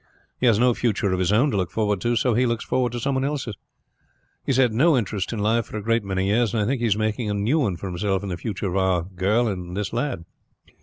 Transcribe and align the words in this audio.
He 0.39 0.47
has 0.47 0.57
no 0.57 0.73
future 0.73 1.11
of 1.13 1.19
his 1.19 1.31
own 1.31 1.51
to 1.51 1.57
look 1.57 1.69
forward 1.69 2.01
to, 2.01 2.15
so 2.15 2.33
he 2.33 2.47
looks 2.47 2.65
forward 2.65 2.91
to 2.93 2.99
some 2.99 3.13
one 3.13 3.23
else's. 3.23 3.53
He 4.43 4.49
has 4.51 4.57
had 4.57 4.73
no 4.73 4.97
interest 4.97 5.31
in 5.31 5.37
life 5.37 5.67
for 5.67 5.77
a 5.77 5.83
great 5.83 6.03
many 6.03 6.25
years, 6.25 6.55
and 6.55 6.63
I 6.63 6.65
think 6.65 6.81
he 6.81 6.87
is 6.87 6.97
making 6.97 7.29
a 7.29 7.35
new 7.35 7.59
one 7.59 7.77
for 7.77 7.85
himself 7.85 8.23
in 8.23 8.29
the 8.29 8.35
future 8.35 8.65
of 8.69 8.75
our 8.77 9.03
girl 9.03 9.47
and 9.47 9.77
this 9.77 9.93
lad. 9.93 10.25